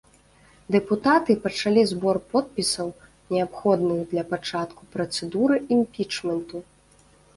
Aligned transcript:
Дэпутаты 0.75 1.33
пачалі 1.43 1.81
збор 1.91 2.17
подпісаў, 2.31 2.87
неабходных 3.35 3.99
для 4.15 4.23
пачатку 4.33 4.81
працэдуры 4.97 5.55
імпічменту. 5.77 6.57